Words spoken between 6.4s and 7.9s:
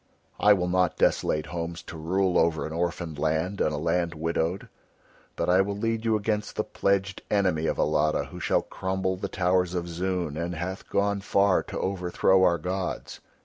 the pledged enemy of